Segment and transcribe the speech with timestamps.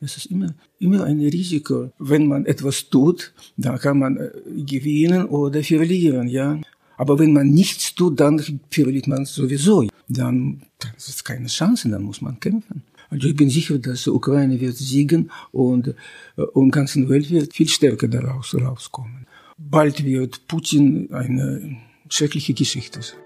[0.00, 1.90] Es ist immer, immer ein Risiko.
[1.98, 4.30] Wenn man etwas tut, dann kann man äh,
[4.62, 6.60] gewinnen oder verlieren, ja.
[6.98, 9.86] Aber wenn man nichts tut, dann verliert man sowieso.
[10.08, 12.82] Dann, dann ist es keine Chance, dann muss man kämpfen.
[13.10, 15.88] Also ich bin sicher, dass die Ukraine wird siegen und,
[16.36, 19.26] äh, und ganzen Welt wird viel stärker daraus rauskommen.
[19.58, 21.78] Bald wird Putin eine
[22.08, 23.25] schreckliche Geschichte sein.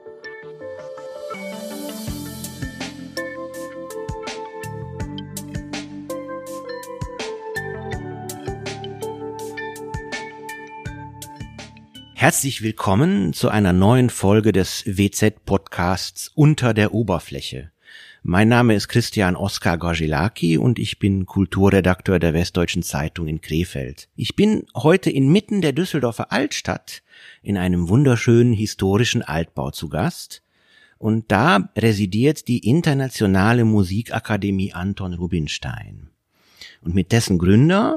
[12.20, 17.72] Herzlich willkommen zu einer neuen Folge des WZ-Podcasts Unter der Oberfläche.
[18.22, 24.10] Mein Name ist Christian Oskar Gorgilaki und ich bin Kulturredakteur der Westdeutschen Zeitung in Krefeld.
[24.16, 27.02] Ich bin heute inmitten der Düsseldorfer Altstadt
[27.40, 30.42] in einem wunderschönen historischen Altbau zu Gast
[30.98, 36.10] und da residiert die Internationale Musikakademie Anton Rubinstein.
[36.82, 37.96] Und mit dessen Gründer,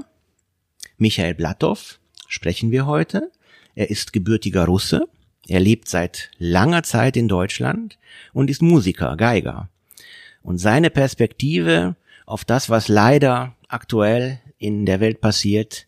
[0.95, 3.29] Michael Blatthoff, sprechen wir heute.
[3.75, 5.07] Er ist gebürtiger Russe.
[5.47, 7.97] Er lebt seit langer Zeit in Deutschland
[8.31, 9.69] und ist Musiker, Geiger.
[10.41, 15.87] Und seine Perspektive auf das, was leider aktuell in der Welt passiert,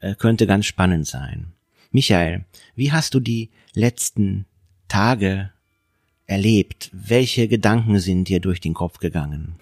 [0.00, 1.52] äh, könnte ganz spannend sein.
[1.90, 4.46] Michael, wie hast du die letzten
[4.88, 5.50] Tage
[6.26, 6.90] erlebt?
[6.92, 9.56] Welche Gedanken sind dir durch den Kopf gegangen?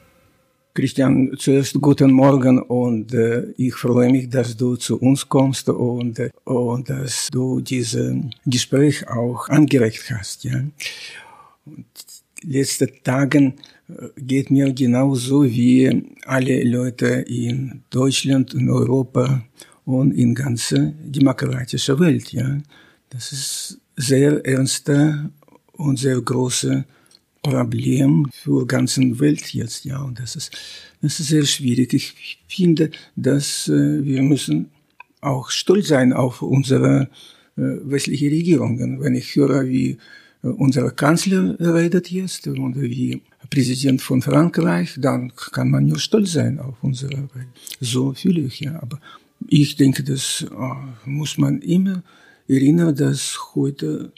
[0.76, 6.18] Christian, zuerst guten Morgen und äh, ich freue mich, dass du zu uns kommst und,
[6.18, 10.44] äh, und dass du dieses Gespräch auch angeregt hast.
[10.44, 10.62] Ja?
[12.42, 13.54] Letzte Tagen
[13.88, 19.42] äh, geht mir genauso wie alle Leute in Deutschland, in Europa
[19.86, 22.34] und in ganzer demokratischer Welt.
[22.34, 22.58] Ja?
[23.08, 25.30] Das ist sehr ernste
[25.72, 26.84] und sehr große
[27.42, 30.02] Problem für ganzen Welt jetzt, ja.
[30.02, 30.50] Und das ist,
[31.02, 31.94] das ist sehr schwierig.
[31.94, 34.70] Ich finde, dass äh, wir müssen
[35.20, 37.08] auch stolz sein auf unsere
[37.56, 39.00] äh, westliche Regierungen.
[39.00, 39.98] Wenn ich höre, wie
[40.42, 46.32] äh, unser Kanzler redet jetzt und wie Präsident von Frankreich, dann kann man nur stolz
[46.32, 47.48] sein auf unsere Welt.
[47.80, 48.80] So fühle ich, ja.
[48.82, 49.00] Aber
[49.48, 52.02] ich denke, das äh, muss man immer
[52.48, 54.12] erinnern, dass heute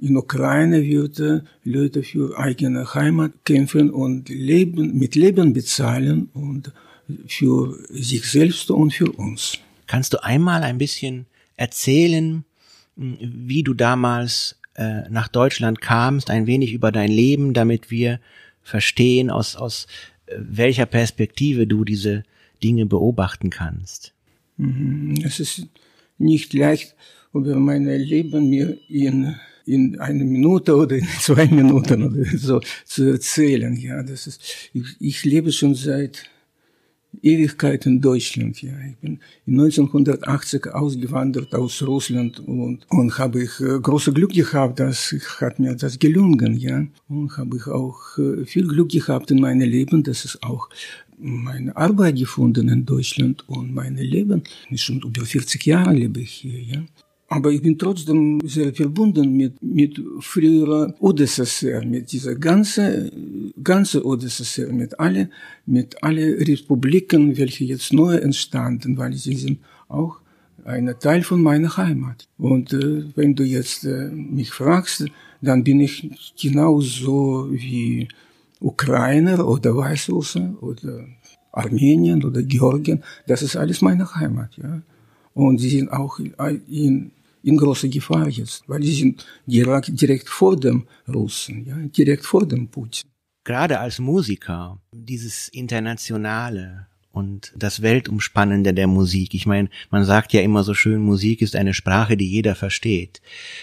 [0.00, 6.72] in Ukraine würde Leute für eigene Heimat kämpfen und leben, mit Leben bezahlen und
[7.26, 9.58] für sich selbst und für uns.
[9.86, 11.26] Kannst du einmal ein bisschen
[11.56, 12.44] erzählen,
[12.96, 18.20] wie du damals äh, nach Deutschland kamst, ein wenig über dein Leben, damit wir
[18.62, 19.86] verstehen, aus, aus
[20.26, 22.24] äh, welcher Perspektive du diese
[22.62, 24.12] Dinge beobachten kannst?
[24.56, 25.14] Mhm.
[25.24, 25.66] Es ist
[26.18, 26.94] nicht leicht,
[27.32, 33.04] über mein Leben mir in in eine Minute oder in zwei Minuten oder so zu
[33.10, 33.76] erzählen.
[33.76, 34.40] Ja, das ist,
[34.72, 36.30] ich, ich lebe schon seit
[37.22, 38.62] Ewigkeit in Deutschland.
[38.62, 44.80] Ja, ich bin 1980 ausgewandert aus Russland und, und habe ich äh, große Glück gehabt,
[44.80, 46.54] dass hat mir das gelungen.
[46.56, 50.68] Ja, und habe ich auch äh, viel Glück gehabt in meinem Leben, dass es auch
[51.18, 54.42] meine Arbeit gefunden in Deutschland und mein Leben.
[54.74, 56.60] Schon über 40 Jahre lebe ich hier.
[56.60, 56.82] Ja.
[57.28, 63.10] Aber ich bin trotzdem sehr verbunden mit, mit früherer UdSSR, mit dieser ganze,
[63.62, 65.30] ganze UdSSR, mit alle,
[65.66, 70.18] mit alle Republiken, welche jetzt neu entstanden, weil sie sind auch
[70.64, 72.28] ein Teil von meiner Heimat.
[72.38, 75.06] Und äh, wenn du jetzt äh, mich fragst,
[75.40, 78.08] dann bin ich genauso wie
[78.60, 81.06] Ukrainer oder Weißrusse oder
[81.52, 83.02] Armenien oder Georgien.
[83.26, 84.80] Das ist alles meine Heimat, ja.
[85.34, 87.10] Und sie sind auch in,
[87.46, 92.68] in großer Gefahr jetzt, weil sie sind direkt vor dem Russen, ja, direkt vor dem
[92.68, 93.08] Putin.
[93.44, 99.32] Gerade als Musiker, dieses Internationale und das Weltumspannende der Musik.
[99.32, 103.22] Ich meine, man sagt ja immer so schön, Musik ist eine Sprache, die jeder versteht.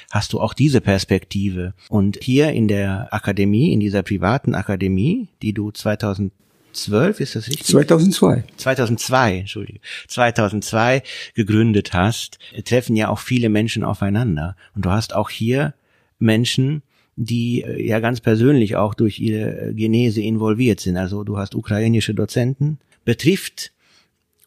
[0.09, 1.73] Hast du auch diese Perspektive?
[1.89, 6.31] Und hier in der Akademie, in dieser privaten Akademie, die du 2000
[6.73, 7.67] 2012, ist das richtig?
[7.67, 8.43] 2002.
[8.57, 9.79] 2002, Entschuldige.
[10.07, 11.03] 2002
[11.33, 14.55] gegründet hast, treffen ja auch viele Menschen aufeinander.
[14.75, 15.73] Und du hast auch hier
[16.19, 16.81] Menschen,
[17.15, 20.97] die äh, ja ganz persönlich auch durch ihre äh, Genese involviert sind.
[20.97, 22.79] Also du hast ukrainische Dozenten.
[23.05, 23.71] Betrifft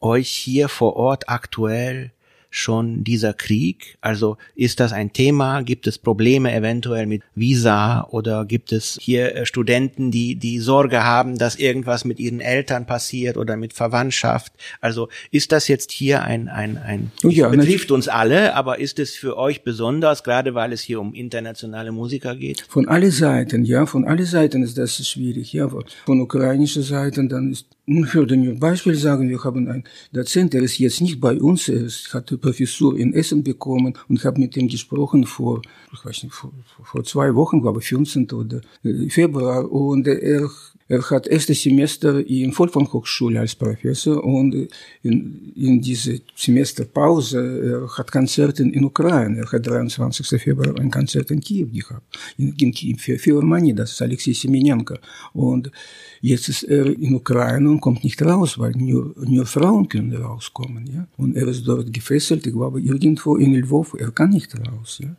[0.01, 2.13] euch hier vor Ort aktuell
[2.57, 3.99] schon dieser Krieg?
[4.01, 5.63] Also ist das ein Thema?
[5.63, 11.05] Gibt es Probleme eventuell mit Visa oder gibt es hier äh, Studenten, die die Sorge
[11.05, 14.53] haben, dass irgendwas mit ihren Eltern passiert oder mit Verwandtschaft?
[14.81, 19.15] Also ist das jetzt hier ein ein ein ja, betrifft uns alle, aber ist es
[19.15, 22.63] für euch besonders, gerade weil es hier um internationale Musiker geht?
[22.69, 25.69] Von alle Seiten, ja, von alle Seiten ist das schwierig, ja.
[26.07, 30.63] Von ukrainischer Seite dann ist Würde nur ein Beispiel sagen, wir haben einen Dozent, der
[30.63, 34.57] ist jetzt nicht bei uns, er hat eine Professur in Essen bekommen und habe mit
[34.57, 35.63] ihm gesprochen vor,
[35.93, 36.53] ich weiß nicht, vor,
[36.83, 38.33] vor zwei Wochen, glaube ich, 15.
[38.33, 40.51] oder äh, Februar und er
[40.89, 44.69] er hat erstes Semester in Volkshochschule als Professor und
[45.03, 49.41] in, in diese Semesterpause er hat Konzerte in Ukraine.
[49.41, 50.41] Er hat 23.
[50.41, 52.17] Februar ein Konzert in Kiew gehabt.
[52.39, 54.95] In, in Kiew für Philharmonie, das ist Alexei Semenenko.
[55.33, 55.73] Und
[56.21, 60.87] jetzt ist er in Ukraine und kommt nicht raus, weil nur, nur Frauen können rauskommen.
[60.87, 61.09] Ja?
[61.17, 65.01] Und er ist dort gefesselt, ich glaube, irgendwo in Lvov, er kann nicht raus.
[65.03, 65.17] Ja?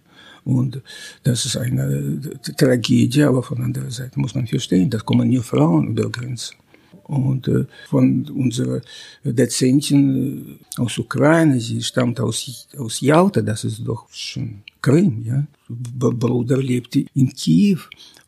[0.47, 0.81] Und
[1.23, 2.21] das ist eine
[2.55, 6.55] Tragödie, aber von anderer Seite muss man verstehen, da kommen nur Frauen über Grenzen.
[7.03, 8.81] Und äh, von unserer
[9.25, 15.45] Dozentin äh, aus Ukraine, sie stammt aus, aus Jalta, das ist doch schon Krim, ja.
[15.67, 17.79] Bruder lebte in Kiew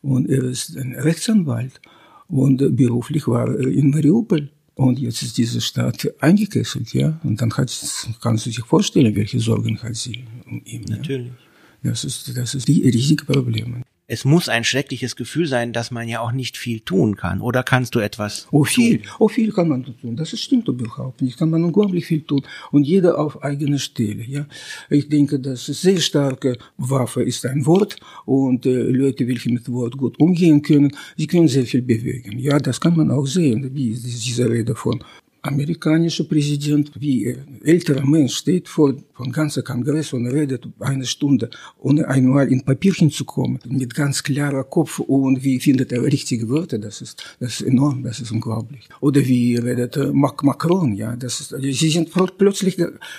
[0.02, 1.80] und er ist ein Rechtsanwalt
[2.28, 4.50] und beruflich war er in Mariupol.
[4.74, 7.18] Und jetzt ist diese Stadt eingekesselt, ja.
[7.22, 7.70] Und dann hat,
[8.20, 10.84] kannst du sich vorstellen, welche Sorgen hat sie um ihn.
[10.88, 11.28] Natürlich.
[11.28, 11.49] Ja?
[11.82, 13.82] Das ist, das ist die riesige Problem.
[14.12, 17.40] Es muss ein schreckliches Gefühl sein, dass man ja auch nicht viel tun kann.
[17.40, 18.48] Oder kannst du etwas?
[18.50, 18.98] Oh, viel.
[18.98, 19.10] Tun?
[19.20, 20.16] Oh, viel kann man tun.
[20.16, 21.38] Das stimmt überhaupt nicht.
[21.38, 22.42] Kann man unglaublich viel tun.
[22.72, 24.46] Und jeder auf eigene Stelle, ja.
[24.88, 28.00] Ich denke, dass sehr starke Waffe ist ein Wort.
[28.24, 32.36] Und äh, Leute, welche mit Wort gut umgehen können, sie können sehr viel bewegen.
[32.40, 35.04] Ja, das kann man auch sehen, wie diese Rede von
[35.42, 37.34] amerikanischer Präsident wie
[37.64, 43.10] älterer Mensch steht vor dem ganzen Kongress und redet eine Stunde, ohne einmal in Papierchen
[43.10, 47.60] zu kommen, mit ganz klarer Kopf und wie findet er richtige Wörter, das ist, das
[47.60, 48.88] ist enorm, das ist unglaublich.
[49.00, 52.76] Oder wie redet Macron, ja, das ist, sie sind plötzlich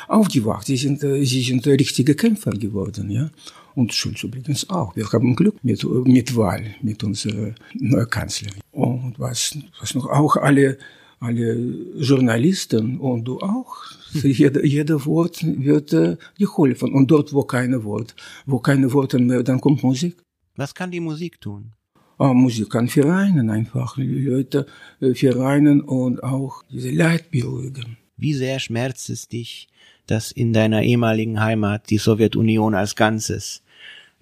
[0.08, 3.30] aufgewacht, sie sind, sie sind richtige Kämpfer geworden, ja.
[3.74, 4.98] Und Schulz übrigens auch.
[4.98, 8.60] Wir haben Glück mit, mit Wahl, mit unserer neuen Kanzlerin.
[8.74, 10.78] Und was, was noch auch alle
[11.22, 11.54] alle
[11.98, 13.76] Journalisten und du auch.
[14.14, 16.94] Jeder, jeder Wort wird äh, geholfen.
[16.94, 18.14] Und dort, wo keine Wort,
[18.46, 20.18] wo keine Worte mehr, dann kommt Musik.
[20.58, 21.72] Was kann die Musik tun?
[22.18, 24.68] Oh, Musik kann vereinen einfach, Leute
[25.14, 27.98] vereinen und auch diese Leid beruhigen.
[28.18, 29.70] Wie sehr schmerzt es dich,
[30.08, 33.64] dass in deiner ehemaligen Heimat die Sowjetunion als Ganzes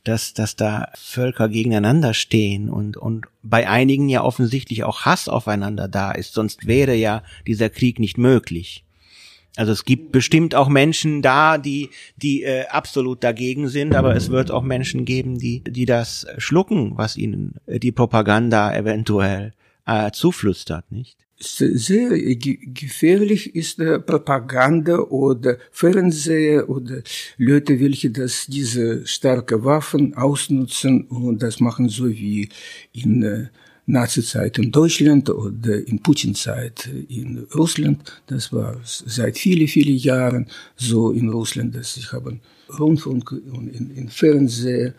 [0.03, 5.87] dass, dass da Völker gegeneinander stehen und, und bei einigen ja offensichtlich auch Hass aufeinander
[5.87, 8.83] da ist, sonst wäre ja dieser Krieg nicht möglich.
[9.55, 14.29] Also es gibt bestimmt auch Menschen da, die, die äh, absolut dagegen sind, aber es
[14.29, 19.53] wird auch Menschen geben, die, die das schlucken, was ihnen die Propaganda eventuell
[19.85, 21.17] äh, zuflüstert, nicht?
[21.39, 27.01] Sehr gefährlich ist Propaganda oder Fernseher oder
[27.37, 32.49] Leute, welche das diese starke Waffen ausnutzen und das machen so wie
[32.91, 33.47] in äh,
[33.85, 38.21] Nazi-Zeit in Deutschland oder in Putin-Zeit in Russland.
[38.27, 40.45] Das war seit viele, viele Jahren
[40.75, 42.39] so in Russland, dass sie haben
[42.77, 44.93] Rundfunk und in, in Fernseher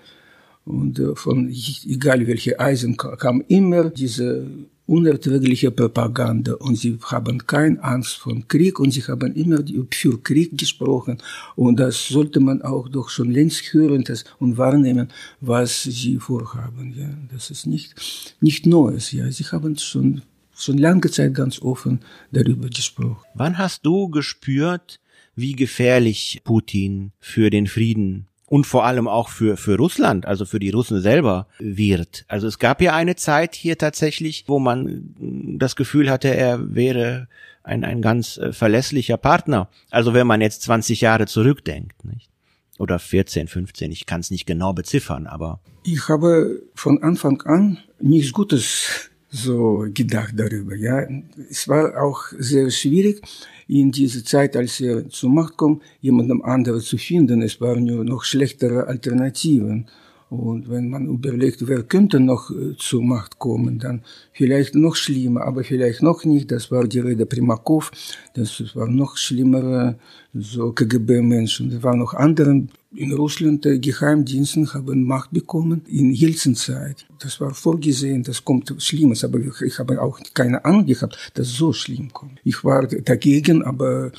[0.64, 1.48] und äh, von
[1.86, 4.46] egal welche Eisen kam immer diese
[4.90, 9.60] unerträgliche Propaganda und sie haben keine Angst vor Krieg und sie haben immer
[9.90, 11.18] für Krieg gesprochen
[11.54, 14.04] und das sollte man auch doch schon längst hören
[14.40, 15.08] und wahrnehmen,
[15.40, 16.94] was sie vorhaben.
[16.98, 17.94] Ja, das ist nicht
[18.40, 19.12] nicht Neues.
[19.12, 20.22] Ja, sie haben schon
[20.56, 22.00] schon lange Zeit ganz offen
[22.32, 23.24] darüber gesprochen.
[23.34, 25.00] Wann hast du gespürt,
[25.36, 30.58] wie gefährlich Putin für den Frieden und vor allem auch für, für Russland, also für
[30.58, 32.24] die Russen selber wird.
[32.26, 35.14] Also es gab ja eine Zeit hier tatsächlich, wo man
[35.56, 37.28] das Gefühl hatte, er wäre
[37.62, 39.68] ein, ein ganz äh, verlässlicher Partner.
[39.90, 42.28] Also wenn man jetzt 20 Jahre zurückdenkt, nicht?
[42.76, 45.60] Oder 14, 15, ich kann es nicht genau beziffern, aber.
[45.84, 51.06] Ich habe von Anfang an nichts Gutes so gedacht darüber, ja.
[51.48, 53.22] Es war auch sehr schwierig,
[53.68, 57.42] in dieser Zeit, als er zur Macht kam, jemandem anderen zu finden.
[57.42, 59.86] Es waren nur noch schlechtere Alternativen.
[60.28, 64.02] Und wenn man überlegt, wer könnte noch äh, zur Macht kommen, dann
[64.40, 66.50] vielleicht noch schlimmer, aber vielleicht noch nicht.
[66.50, 67.90] Das war die Rede Primakov,
[68.32, 69.98] das war noch schlimmere
[70.32, 71.70] so KGB-Menschen.
[71.72, 72.62] Es waren noch andere
[72.94, 77.06] in Russland äh, Geheimdiensten haben Macht bekommen in Jelzin-Zeit.
[77.20, 81.48] Das war vorgesehen, das kommt Schlimmes, aber ich, ich habe auch keine Ahnung gehabt, dass
[81.48, 82.40] so schlimm kommt.
[82.44, 84.10] Ich war dagegen, aber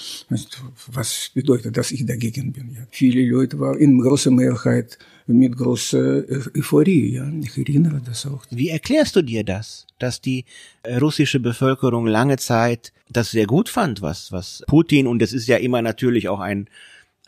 [0.92, 2.72] was bedeutet, dass ich dagegen bin?
[2.74, 2.82] Ja?
[2.92, 4.98] Viele Leute waren in großer Mehrheit
[5.28, 6.24] mit großer
[6.56, 7.16] Euphorie.
[7.16, 7.30] Ja?
[7.42, 8.46] Ich erinnere das auch.
[8.52, 10.44] Wie erklärst du dir das, dass die
[10.84, 15.48] äh, russische Bevölkerung lange Zeit das sehr gut fand, was, was Putin, und das ist
[15.48, 16.70] ja immer natürlich auch ein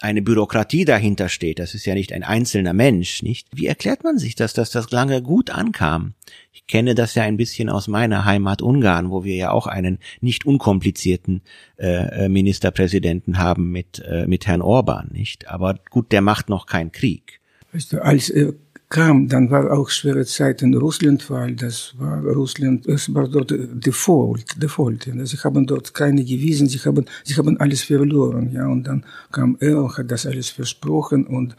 [0.01, 1.59] eine Bürokratie dahinter steht.
[1.59, 3.47] Das ist ja nicht ein einzelner Mensch, nicht?
[3.53, 6.13] Wie erklärt man sich das, dass das lange gut ankam?
[6.51, 9.99] Ich kenne das ja ein bisschen aus meiner Heimat Ungarn, wo wir ja auch einen
[10.19, 11.41] nicht unkomplizierten
[11.77, 15.47] äh, äh Ministerpräsidenten haben mit äh, mit Herrn Orban, nicht?
[15.47, 17.39] Aber gut, der macht noch keinen Krieg.
[17.71, 18.53] Weißt du, als er
[18.93, 23.51] kam, dann war auch schwere Zeit in Russland, weil das war Russland, es war dort
[23.51, 25.07] Default, Default.
[25.07, 25.25] Ja.
[25.25, 28.67] Sie haben dort keine Devisen, sie haben, sie haben alles verloren, ja.
[28.67, 31.55] Und dann kam er und hat das alles versprochen und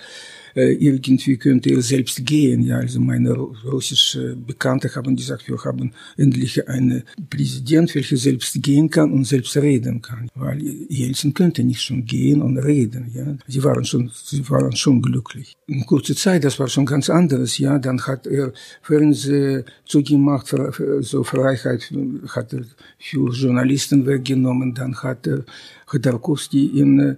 [0.54, 2.62] irgendwie könnte er selbst gehen.
[2.62, 8.88] Ja, also meine russische Bekannte haben gesagt, wir haben endlich einen Präsident, welcher selbst gehen
[8.88, 10.28] kann und selbst reden kann.
[10.34, 13.10] Weil Jelzin könnte nicht schon gehen und reden.
[13.14, 15.54] Ja, sie waren schon, sie waren schon glücklich.
[15.66, 17.58] In kurzer Zeit, das war schon ganz anderes.
[17.58, 20.54] Ja, dann hat er Fernseh zugemacht,
[21.00, 21.92] so Freiheit
[22.28, 22.64] hat er
[22.98, 24.74] für Journalisten weggenommen.
[24.74, 25.44] Dann hat er
[25.86, 27.16] Khodorkovsky in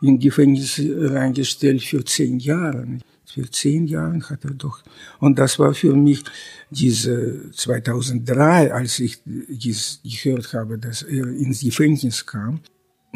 [0.00, 2.98] in Gefängnis reingestellt für zehn Jahre.
[3.26, 4.82] Für zehn Jahre hat er doch.
[5.18, 6.22] Und das war für mich
[6.70, 12.60] diese 2003, als ich dies gehört habe, dass er ins Gefängnis kam.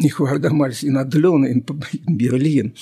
[0.03, 1.65] Ich war damals in Adlon in,
[2.17, 2.73] Berlin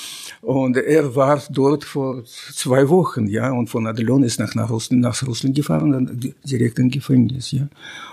[0.41, 5.03] und er war dort vor zwei Wochen, ja, und von Adlon ist nach, nach, Russland,
[5.03, 7.69] nach Russland gefahren, dann direkt in Gefängnis, ja.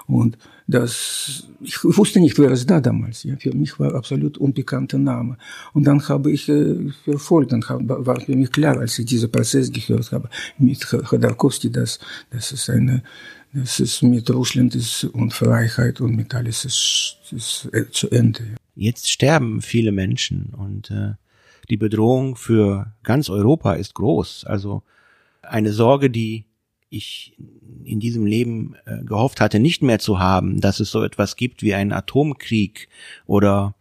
[0.08, 3.36] Und das, ich wusste nicht, wer es da damals, ja.
[3.38, 5.38] Für mich war absolut unbekannter Name.
[5.74, 9.72] Und dann habe ich äh, verfolgt, dann war für mich klar, als ich diesen Prozess
[9.72, 12.00] gehört habe mit Khodorkovsky, dass,
[12.32, 13.04] das ist eine,
[13.56, 18.56] das ist mit Russland ist und Freiheit und mit alles ist, ist äh, zu Ende.
[18.76, 21.14] Jetzt sterben viele Menschen und äh,
[21.70, 24.44] die Bedrohung für ganz Europa ist groß.
[24.46, 24.84] Also
[25.42, 26.46] eine Sorge, die
[26.90, 27.38] ich
[27.84, 31.64] in diesem Leben äh, gehofft hatte, nicht mehr zu haben, dass es so etwas gibt
[31.64, 32.90] wie einen Atomkrieg
[33.26, 33.76] oder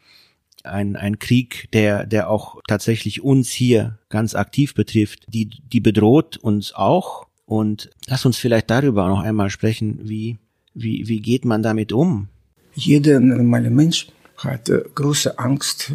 [0.63, 6.37] ein, ein Krieg, der, der auch tatsächlich uns hier ganz aktiv betrifft, die, die bedroht
[6.37, 7.27] uns auch.
[7.47, 10.39] Und lass uns vielleicht darüber noch einmal sprechen, wie,
[10.75, 12.29] wie, wie geht man damit um?
[12.75, 14.09] Jeder normale Mensch
[14.39, 15.93] hat große Angst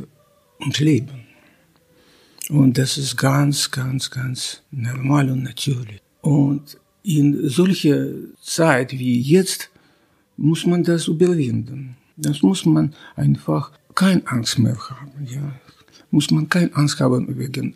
[0.59, 1.25] ums Leben.
[2.49, 6.01] Und das ist ganz, ganz, ganz normal und natürlich.
[6.21, 8.07] Und in solcher
[8.41, 9.69] Zeit wie jetzt
[10.37, 11.97] muss man das überwinden.
[12.17, 15.11] Das muss man einfach keine Angst mehr haben.
[15.25, 15.53] Ja.
[16.11, 17.75] Muss man keine Angst haben wegen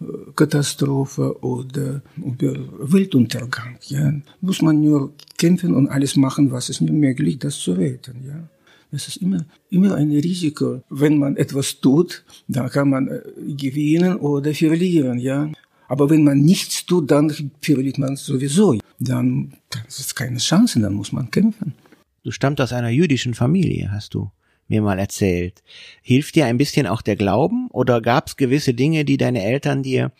[0.00, 2.54] Atomkatastrophe oder über
[2.92, 3.78] Weltuntergang.
[3.88, 4.12] Ja.
[4.40, 8.24] Muss man nur kämpfen und alles machen, was es nur möglich, das zu retten.
[8.26, 8.48] Ja.
[8.92, 10.82] Es ist immer, immer ein Risiko.
[10.90, 13.20] Wenn man etwas tut, dann kann man äh,
[13.56, 15.50] gewinnen oder verlieren, ja.
[15.88, 18.78] Aber wenn man nichts tut, dann verliert man sowieso.
[18.98, 21.74] Dann, dann ist es keine Chance, dann muss man kämpfen.
[22.22, 24.30] Du stammst aus einer jüdischen Familie, hast du
[24.68, 25.62] mir mal erzählt.
[26.02, 29.82] Hilft dir ein bisschen auch der Glauben oder gab es gewisse Dinge, die deine Eltern
[29.82, 30.12] dir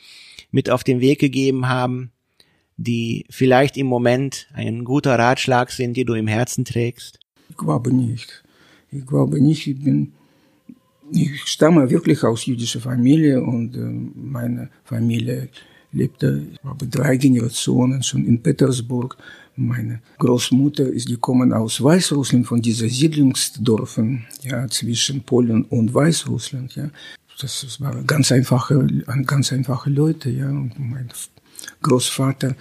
[0.51, 2.11] mit auf den Weg gegeben haben,
[2.77, 7.19] die vielleicht im Moment ein guter Ratschlag sind, die du im Herzen trägst?
[7.49, 8.43] Ich glaube nicht.
[8.91, 10.13] Ich glaube nicht, ich bin,
[11.13, 13.81] ich stamme wirklich aus jüdischer Familie und äh,
[14.15, 15.49] meine Familie
[15.93, 19.17] lebte, ich glaube, drei Generationen schon in Petersburg.
[19.57, 26.91] Meine Großmutter ist gekommen aus Weißrussland, von dieser Siedlungsdorfen, ja, zwischen Polen und Weißrussland, ja.
[27.41, 28.87] Das, das waren ganz einfache,
[29.27, 30.49] ganz einfache Leute, ja.
[30.49, 31.09] Und mein
[31.83, 32.55] Großvater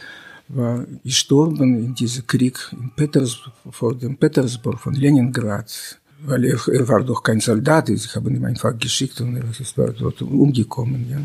[0.47, 6.87] war gestorben in diesem Krieg in Petersburg, vor dem Petersburg von Leningrad weil er, er
[6.87, 11.07] war doch kein Soldat, ich habe ihn einfach geschickt und er ist dort umgekommen.
[11.09, 11.17] Ja.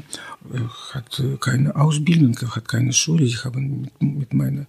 [0.52, 3.24] Er hat keine Ausbildung, er hat keine Schule.
[3.24, 4.66] Ich habe mit, mit meiner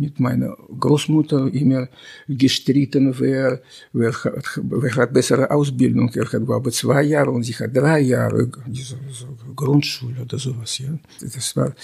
[0.00, 1.88] mit meiner Großmutter immer
[2.26, 3.60] gestritten, wer,
[3.92, 6.10] wer, hat, wer hat bessere Ausbildung.
[6.14, 10.78] Er hat, glaube zwei Jahre und sie hat drei Jahre diese, so Grundschule oder sowas.
[10.78, 10.98] Ja.
[11.20, 11.74] Das war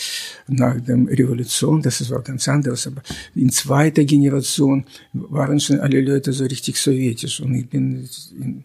[0.48, 2.86] nach der Revolution, das war ganz anders.
[2.86, 3.02] Aber
[3.34, 7.40] in zweiter Generation waren schon alle Leute so richtig sowjetisch.
[7.40, 8.08] Und ich bin
[8.40, 8.64] in,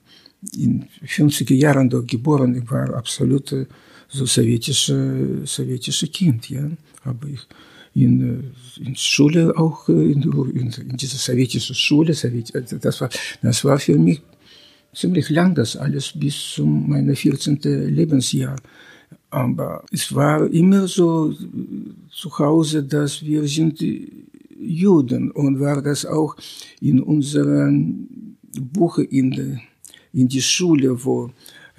[0.53, 3.53] in 50er Jahren dort geboren, ich war absolut
[4.07, 6.49] so sowjetische, sowjetische Kind.
[6.49, 6.69] Ja.
[7.03, 7.41] Aber ich
[7.93, 12.13] in, in Schule auch, in, in, in dieser sowjetischen Schule.
[12.13, 13.09] Das war,
[13.41, 14.21] das war für mich
[14.93, 17.59] ziemlich lang, das alles bis zu meinem 14.
[17.63, 18.55] Lebensjahr.
[19.29, 21.33] Aber es war immer so
[22.11, 23.83] zu Hause, dass wir sind
[24.59, 26.35] Juden und war das auch
[26.81, 28.07] in unserem
[28.59, 29.59] Buch in,
[30.13, 31.31] in die Schule, wo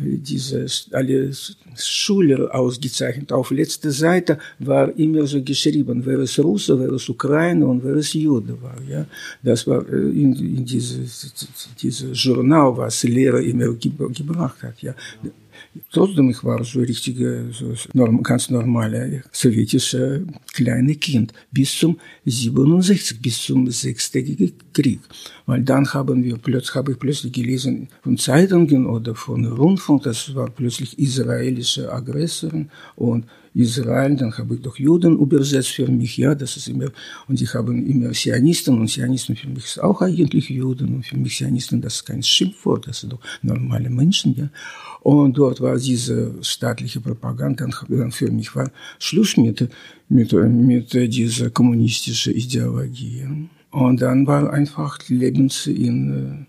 [0.03, 1.31] diese alle
[1.77, 3.33] Schüler ausgezeichnet.
[3.33, 7.97] Auf letzter Seite war immer so geschrieben, wer es Russe, wer es Ukraine und wer
[7.97, 8.77] es Jude war.
[8.89, 9.07] Ja,
[9.43, 11.33] das war in, in dieses
[11.81, 14.83] diese Journal, was Lehrer immer gebracht hat.
[14.83, 14.95] Ja,
[15.91, 17.75] Trotzdem, ich war so richtige, so
[18.23, 25.01] ganz normale sowjetische kleine Kind bis zum 67, bis zum sechstägigen Krieg.
[25.47, 30.35] Weil dann haben wir plötzlich, habe ich plötzlich gelesen von Zeitungen oder von Rundfunk, das
[30.35, 36.35] war plötzlich israelische Aggressoren und Israel, dann habe ich doch Juden übersetzt für mich, ja,
[36.35, 36.91] das ist immer,
[37.29, 41.17] und ich habe immer Zionisten, und Zionisten für mich ist auch eigentlich Juden, und für
[41.17, 44.49] mich Zionisten, das ist kein Schimpfwort, das sind doch normale Menschen, ja.
[45.01, 49.69] Und dort war diese staatliche Propaganda, dann für mich war Schluss mit,
[50.09, 53.27] mit, mit dieser kommunistischen Ideologie.
[53.73, 56.47] Und dann war einfach Lebens in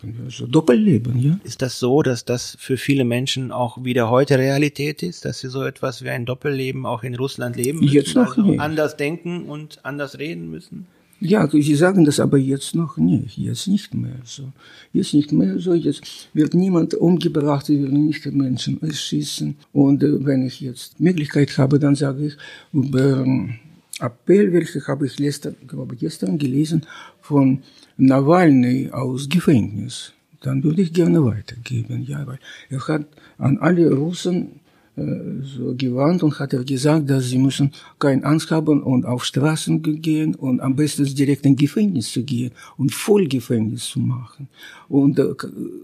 [0.00, 1.38] sagen wir so, Doppelleben, ja.
[1.44, 5.48] Ist das so, dass das für viele Menschen auch wieder heute Realität ist, dass sie
[5.48, 7.94] so etwas wie ein Doppelleben auch in Russland leben müssen?
[7.94, 8.60] Jetzt noch also nicht.
[8.60, 10.86] anders denken und anders reden müssen?
[11.24, 14.50] Ja, Sie sagen das aber jetzt noch nicht, jetzt nicht mehr so.
[14.92, 19.54] Jetzt nicht mehr so, jetzt wird niemand umgebracht, wir werden nicht Menschen erschießen.
[19.72, 22.36] Und äh, wenn ich jetzt Möglichkeit habe, dann sage ich
[22.72, 23.54] über ähm,
[24.02, 26.86] Appell, welche habe ich gestern, glaube gestern gelesen,
[27.20, 27.62] von
[27.96, 33.06] Nawalny aus Gefängnis, dann würde ich gerne weitergeben, ja, weil er hat
[33.38, 34.60] an alle Russen
[34.94, 39.82] so gewarnt und hat er gesagt, dass sie müssen keine Angst haben und auf Straßen
[40.02, 44.48] gehen und am besten direkt in Gefängnis zu gehen und voll Gefängnis zu machen.
[44.88, 45.34] Und äh,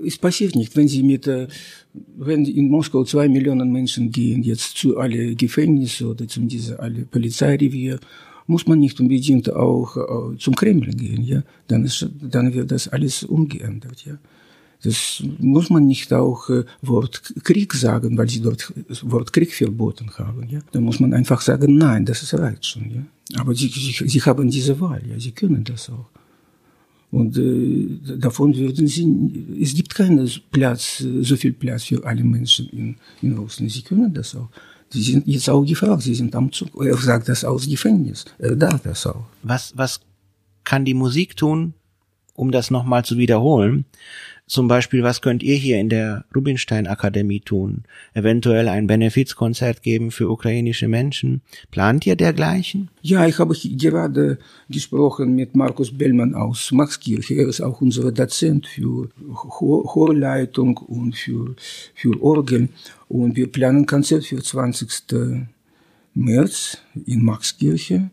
[0.06, 1.48] es passiert nicht, wenn sie mit, äh,
[2.18, 7.06] wenn in Moskau zwei Millionen Menschen gehen jetzt zu alle Gefängnisse oder zu diese alle
[7.06, 7.98] Polizeirevier
[8.46, 11.42] muss man nicht unbedingt auch äh, zum Kreml gehen, ja.
[11.66, 14.18] Dann ist, dann wird das alles umgeändert, ja.
[14.84, 20.10] Das muss man nicht auch äh, Wort Krieg sagen, weil sie dort Wort Krieg verboten
[20.16, 20.60] haben, ja.
[20.70, 23.02] Da muss man einfach sagen, nein, das ist reicht schon, ja.
[23.40, 26.06] Aber sie, sie, sie haben diese Wahl, ja, sie können das auch.
[27.10, 32.68] Und äh, davon würden sie, es gibt keinen Platz, so viel Platz für alle Menschen
[32.68, 33.72] in, in Russland.
[33.72, 34.48] Sie können das auch.
[34.90, 36.68] Sie sind jetzt auch gefragt, sie sind am Zug.
[36.82, 38.24] Er sagt das aus Gefängnis.
[38.38, 39.24] Er darf das auch.
[39.42, 40.00] Was, was
[40.64, 41.74] kann die Musik tun,
[42.34, 43.84] um das nochmal zu wiederholen?
[44.48, 47.84] Zum Beispiel, was könnt ihr hier in der Rubinstein Akademie tun?
[48.14, 51.42] Eventuell ein Benefizkonzert geben für ukrainische Menschen?
[51.70, 52.88] Plant ihr dergleichen?
[53.02, 54.38] Ja, ich habe gerade
[54.70, 57.34] gesprochen mit Markus Bellmann aus Maxkirche.
[57.34, 61.54] Er ist auch unser Dozent für Chorleitung und für,
[61.94, 62.70] für Orgel.
[63.08, 65.46] Und wir planen ein Konzert für 20.
[66.14, 68.10] März in Maxkirche.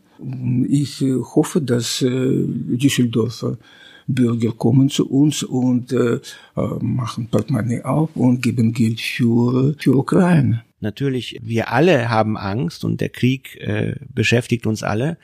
[0.68, 3.56] Ich hoffe, dass äh, Düsseldorfer
[4.06, 6.20] Bürger kommen zu uns und äh, äh,
[6.80, 10.62] machen Portemonnaie auf und geben Geld für, für Ukraine.
[10.80, 15.16] Natürlich, wir alle haben Angst und der Krieg äh, beschäftigt uns alle.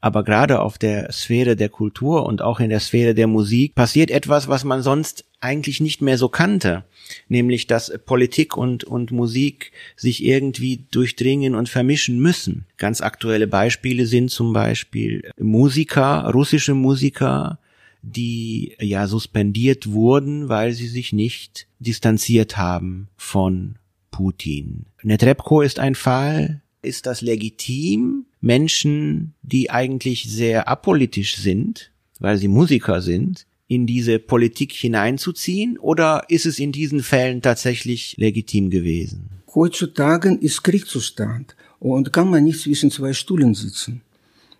[0.00, 4.12] Aber gerade auf der Sphäre der Kultur und auch in der Sphäre der Musik passiert
[4.12, 6.84] etwas, was man sonst eigentlich nicht mehr so kannte.
[7.28, 12.66] Nämlich, dass Politik und, und Musik sich irgendwie durchdringen und vermischen müssen.
[12.76, 17.58] Ganz aktuelle Beispiele sind zum Beispiel Musiker, russische Musiker,
[18.02, 23.76] die ja suspendiert wurden, weil sie sich nicht distanziert haben von
[24.10, 24.86] Putin.
[25.02, 26.62] Netrebko ist ein Fall.
[26.82, 34.18] Ist das legitim, Menschen, die eigentlich sehr apolitisch sind, weil sie Musiker sind, in diese
[34.18, 35.78] Politik hineinzuziehen?
[35.78, 39.42] Oder ist es in diesen Fällen tatsächlich legitim gewesen?
[39.54, 44.02] Heutzutage ist Kriegszustand und kann man nicht zwischen zwei Stühlen sitzen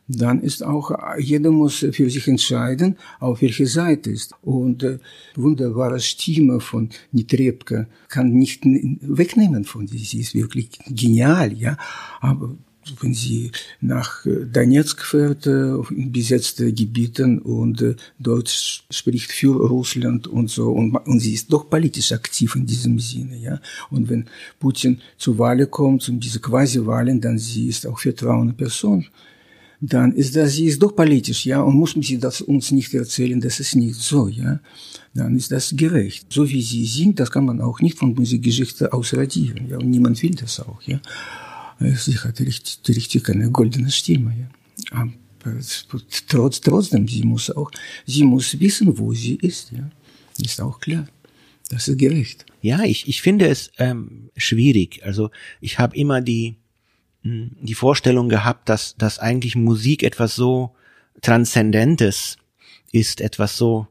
[0.09, 4.35] dann ist auch, jeder muss für sich entscheiden, auf welche Seite ist.
[4.43, 4.99] Und äh,
[5.37, 9.99] wunderbare Stimme von Nitrebka kann nicht wegnehmen von sie.
[9.99, 11.77] Sie ist wirklich genial, ja.
[12.21, 12.57] Aber
[13.03, 13.51] wenn sie
[13.83, 20.49] nach äh, Donetsk fährt, äh, in besetzte Gebieten und äh, dort spricht für Russland und
[20.49, 23.61] so und, und sie ist doch politisch aktiv in diesem Sinne, ja.
[23.91, 24.25] Und wenn
[24.59, 29.07] Putin zur Wahl kommt, um diese Quasi-Wahlen, dann sie ist auch vertrauende Person
[29.81, 33.61] dann ist das, ist doch politisch, ja, und muss sie das uns nicht erzählen, das
[33.61, 34.61] ist nicht so, ja,
[35.15, 36.27] dann ist das gerecht.
[36.33, 40.21] So wie sie singt, das kann man auch nicht von Musikgeschichte ausradieren, ja, und niemand
[40.23, 41.01] will das auch, ja.
[41.81, 44.49] Sie hat richtig, richtig eine goldene Stimme, ja.
[44.91, 45.13] Aber
[46.29, 47.71] trotz, trotzdem, sie muss auch,
[48.05, 49.89] sie muss wissen, wo sie ist, ja.
[50.43, 51.07] Ist auch klar.
[51.69, 52.47] Das ist gerecht.
[52.63, 55.01] Ja, ich, ich finde es ähm, schwierig.
[55.05, 56.57] Also ich habe immer die,
[57.23, 60.75] die Vorstellung gehabt, dass, dass eigentlich Musik etwas so
[61.21, 62.37] Transzendentes
[62.93, 63.89] ist, etwas so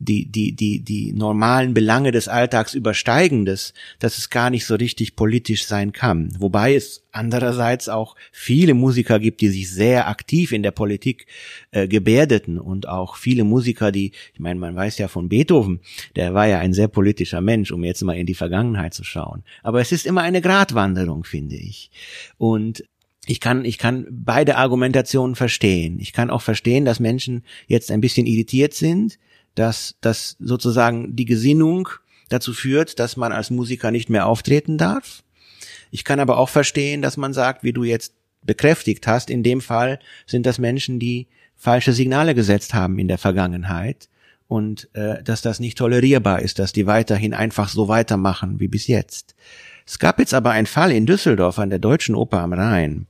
[0.00, 4.76] die, die, die, die normalen Belange des Alltags übersteigen, dass, dass es gar nicht so
[4.76, 6.32] richtig politisch sein kann.
[6.38, 11.26] Wobei es andererseits auch viele Musiker gibt, die sich sehr aktiv in der Politik
[11.72, 15.80] äh, gebärdeten und auch viele Musiker, die, ich meine, man weiß ja von Beethoven,
[16.14, 19.42] der war ja ein sehr politischer Mensch, um jetzt mal in die Vergangenheit zu schauen.
[19.64, 21.90] Aber es ist immer eine Gratwanderung, finde ich.
[22.36, 22.84] Und
[23.26, 25.98] ich kann, ich kann beide Argumentationen verstehen.
[26.00, 29.18] Ich kann auch verstehen, dass Menschen jetzt ein bisschen irritiert sind,
[29.58, 31.88] dass, dass sozusagen die Gesinnung
[32.28, 35.22] dazu führt, dass man als Musiker nicht mehr auftreten darf.
[35.90, 39.60] Ich kann aber auch verstehen, dass man sagt, wie du jetzt bekräftigt hast, in dem
[39.60, 44.08] Fall sind das Menschen, die falsche Signale gesetzt haben in der Vergangenheit
[44.46, 48.86] und äh, dass das nicht tolerierbar ist, dass die weiterhin einfach so weitermachen wie bis
[48.86, 49.34] jetzt.
[49.86, 53.06] Es gab jetzt aber einen Fall in Düsseldorf an der Deutschen Oper am Rhein.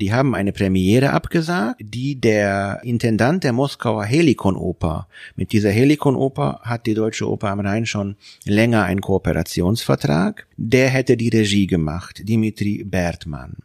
[0.00, 5.08] Die haben eine Premiere abgesagt, die der Intendant der Moskauer Helikon-Oper.
[5.36, 10.46] Mit dieser Helikon-Oper hat die Deutsche Oper am Rhein schon länger einen Kooperationsvertrag.
[10.58, 13.56] Der hätte die Regie gemacht, Dimitri Bertmann.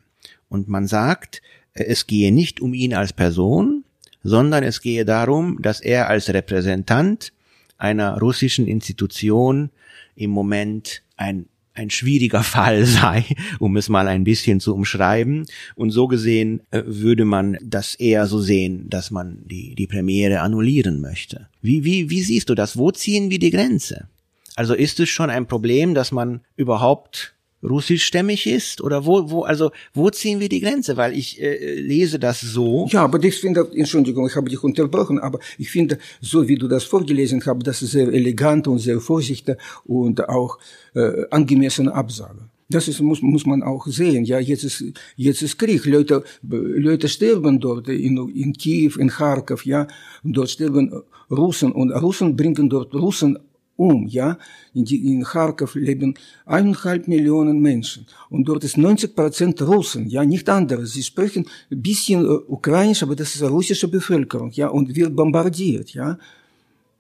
[0.48, 1.42] Und man sagt,
[1.74, 3.84] es gehe nicht um ihn als Person,
[4.24, 7.34] sondern es gehe darum, dass er als Repräsentant
[7.78, 9.70] einer russischen Institution
[10.16, 13.26] im Moment ein ein schwieriger Fall sei,
[13.60, 15.46] um es mal ein bisschen zu umschreiben.
[15.76, 20.42] Und so gesehen äh, würde man das eher so sehen, dass man die, die Premiere
[20.42, 21.48] annullieren möchte.
[21.62, 22.78] Wie, wie, wie siehst du das?
[22.78, 24.08] Wo ziehen wir die Grenze?
[24.56, 29.72] Also ist es schon ein Problem, dass man überhaupt russischstämmig ist oder wo wo also
[29.94, 33.68] wo ziehen wir die Grenze weil ich äh, lese das so ja aber ich finde
[33.76, 37.82] Entschuldigung ich habe dich unterbrochen aber ich finde so wie du das vorgelesen hast das
[37.82, 40.58] ist sehr elegant und sehr vorsichtig und auch
[40.96, 42.40] äh, angemessene Absage
[42.72, 44.24] das ist, muss, muss man auch sehen.
[44.24, 44.84] Ja, jetzt ist,
[45.18, 45.86] jetzt ist Krieg.
[45.86, 49.88] Leute, Leute sterben dort in, in Kiew, in Kharkov, ja.
[50.24, 53.38] Dort sterben Russen und Russen bringen dort Russen
[53.82, 54.38] um, ja.
[54.74, 56.14] In, die, in Kharkov leben
[56.46, 58.06] eineinhalb Millionen Menschen.
[58.30, 60.86] Und dort ist 90 Prozent Russen, ja, nicht andere.
[60.86, 62.20] Sie sprechen ein bisschen
[62.58, 66.18] ukrainisch, aber das ist eine russische Bevölkerung, ja, und wird bombardiert, ja.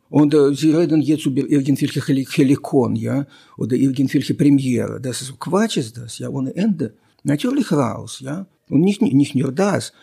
[0.10, 2.02] Und äh, sie reden jetzt über irgendwelche
[2.36, 3.26] Helikon, ja,
[3.58, 5.00] oder irgendwelche Premiere.
[5.00, 6.94] Das ist Quatsch ist das, ja, ohne Ende.
[7.24, 8.46] Natürlich raus, ja.
[8.70, 9.94] Und nicht, nicht nur das.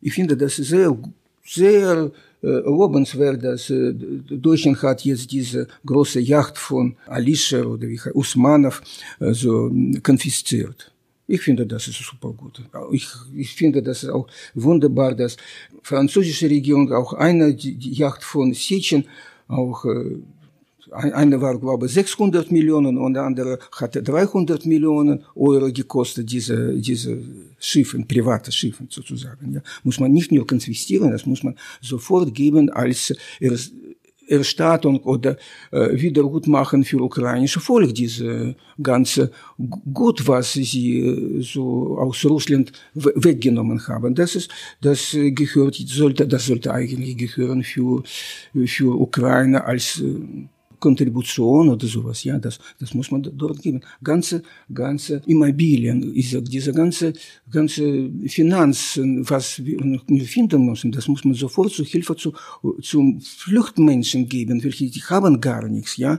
[0.00, 0.96] Ich finde, das ist sehr,
[1.44, 2.10] sehr
[2.42, 8.82] lobenswert, dass Deutschland hat jetzt diese große Yacht von Alischer oder wie Usmanov
[9.20, 9.70] so
[10.02, 10.92] konfisziert.
[11.28, 12.60] Ich finde, das ist super gut.
[12.90, 15.36] Ich, ich finde, das ist auch wunderbar, dass
[15.82, 19.04] französische Regierung auch eine die, Yacht von Sitchen
[19.48, 19.84] auch
[20.92, 26.74] eine war, glaube ich, 600 Millionen und der andere hatte 300 Millionen Euro gekostet, diese,
[26.74, 27.18] diese
[27.58, 29.54] Schiffen, private Schiffen sozusagen.
[29.54, 29.62] Ja.
[29.84, 33.14] Muss man nicht nur konfiszieren, das muss man sofort geben als
[34.32, 35.36] Erstattung oder
[35.70, 39.30] äh, Wiedergutmachen für ukrainische Volk, diese ganze
[39.92, 44.14] Gut, was sie äh, so aus Russland weggenommen haben.
[44.14, 44.50] Das ist,
[44.80, 48.02] das gehört, sollte, das sollte eigentlich gehören für,
[48.66, 50.48] für Ukraine als äh,
[50.82, 53.80] Kontribution oder sowas, ja, das, das muss man dort geben.
[54.02, 54.42] Ganze,
[54.74, 57.12] ganze Immobilien, diese ganze,
[57.50, 62.32] ganze Finanzen, was wir noch finden müssen, das muss man sofort zur Hilfe zu,
[62.82, 66.18] zum Fluchtmenschen geben, welche, die haben gar nichts, ja.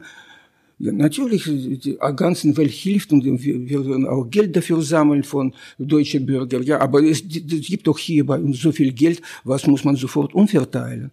[0.79, 1.43] Ja, natürlich,
[1.83, 6.63] die ganzen Welt hilft und wir, werden auch Geld dafür sammeln von deutschen Bürgern.
[6.63, 9.95] Ja, aber es, es gibt doch hier bei uns so viel Geld, was muss man
[9.95, 11.11] sofort umverteilen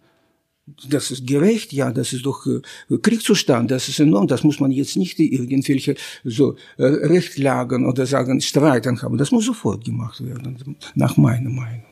[0.65, 4.71] das ist gerecht, ja, das ist doch äh, Kriegszustand, das ist enorm, das muss man
[4.71, 10.77] jetzt nicht irgendwelche so äh, Rechtlagen oder sagen Streiten haben, das muss sofort gemacht werden,
[10.95, 11.85] nach meiner Meinung.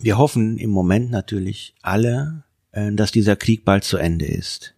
[0.00, 4.74] Wir hoffen im Moment natürlich alle, äh, dass dieser Krieg bald zu Ende ist.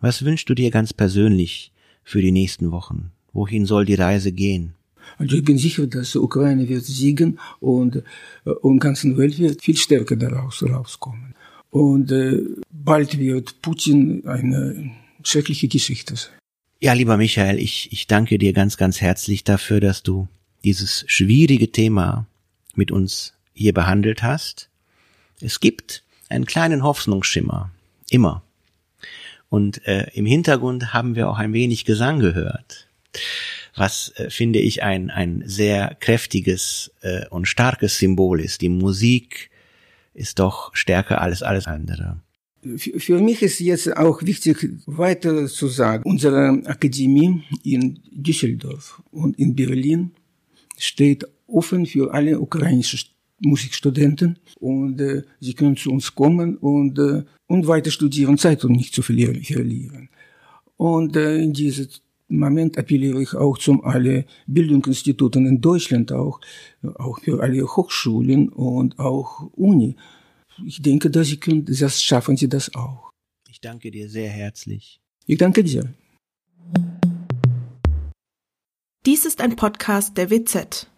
[0.00, 3.12] Was wünschst du dir ganz persönlich für die nächsten Wochen?
[3.32, 4.74] Wohin soll die Reise gehen?
[5.18, 7.96] Also ich bin sicher, dass Ukraine wird siegen und,
[8.44, 11.34] äh, und ganzen Welt wird viel stärker daraus rauskommen.
[11.70, 14.90] Und äh, bald wird Putin eine
[15.22, 16.32] schreckliche Geschichte sein.
[16.80, 20.28] Ja, lieber Michael, ich, ich danke dir ganz, ganz herzlich dafür, dass du
[20.64, 22.26] dieses schwierige Thema
[22.74, 24.68] mit uns hier behandelt hast.
[25.40, 27.70] Es gibt einen kleinen Hoffnungsschimmer,
[28.10, 28.42] immer.
[29.48, 32.88] Und äh, im Hintergrund haben wir auch ein wenig Gesang gehört,
[33.74, 38.60] was, äh, finde ich, ein, ein sehr kräftiges äh, und starkes Symbol ist.
[38.60, 39.50] Die Musik
[40.14, 42.20] ist doch stärker als alles andere.
[42.76, 49.56] Für mich ist jetzt auch wichtig, weiter zu sagen, unsere Akademie in Düsseldorf und in
[49.56, 50.10] Berlin
[50.76, 53.10] steht offen für alle ukrainischen
[53.42, 58.72] Musikstudenten und äh, sie können zu uns kommen und, äh, und weiter studieren, Zeit und
[58.72, 60.10] nicht zu verlieren.
[60.76, 61.54] Und äh, in
[62.30, 66.40] Moment appelliere ich auch zum alle Bildungsinstituten in Deutschland auch,
[66.96, 69.96] auch für alle Hochschulen und auch Uni.
[70.64, 73.10] Ich denke, dass sie können, das schaffen sie das auch.
[73.48, 75.00] Ich danke dir sehr herzlich.
[75.26, 75.92] Ich danke dir.
[79.06, 80.89] Dies ist ein Podcast der WZ.